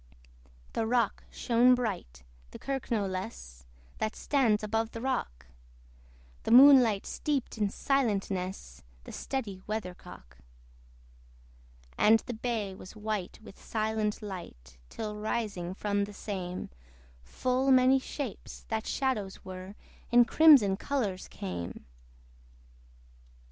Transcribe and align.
The 0.73 0.87
rock 0.87 1.25
shone 1.29 1.75
bright, 1.75 2.23
the 2.49 2.57
kirk 2.57 2.89
no 2.89 3.05
less, 3.05 3.67
That 3.99 4.15
stands 4.15 4.63
above 4.63 4.93
the 4.93 4.99
rock: 4.99 5.45
The 6.41 6.49
moonlight 6.49 7.05
steeped 7.05 7.59
in 7.59 7.69
silentness 7.69 8.81
The 9.03 9.11
steady 9.11 9.61
weathercock. 9.67 10.39
And 11.99 12.17
the 12.21 12.33
bay 12.33 12.73
was 12.73 12.95
white 12.95 13.37
with 13.43 13.63
silent 13.63 14.23
light, 14.23 14.79
Till 14.89 15.17
rising 15.17 15.75
from 15.75 16.05
the 16.05 16.13
same, 16.15 16.71
Full 17.21 17.69
many 17.69 17.99
shapes, 17.99 18.65
that 18.69 18.87
shadows 18.87 19.45
were, 19.45 19.75
In 20.11 20.25
crimson 20.25 20.77
colours 20.77 21.27
came. 21.27 21.85